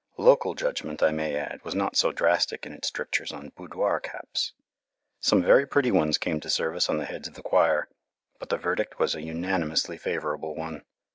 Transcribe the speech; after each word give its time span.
Local 0.17 0.55
judgment, 0.55 1.03
I 1.03 1.11
may 1.11 1.35
add, 1.35 1.61
was 1.63 1.75
not 1.75 1.95
so 1.95 2.11
drastic 2.11 2.65
in 2.65 2.73
its 2.73 2.87
strictures 2.87 3.31
on 3.31 3.49
boudoir 3.49 3.99
caps. 3.99 4.51
Some 5.19 5.43
very 5.43 5.67
pretty 5.67 5.91
ones 5.91 6.17
came 6.17 6.39
to 6.39 6.49
service 6.49 6.89
on 6.89 6.97
the 6.97 7.05
heads 7.05 7.27
of 7.27 7.35
the 7.35 7.43
choir, 7.43 7.87
but 8.39 8.49
the 8.49 8.57
verdict 8.57 8.97
was 8.97 9.13
a 9.13 9.21
unanimously 9.21 9.99
favourable 9.99 10.55
one. 10.55 10.85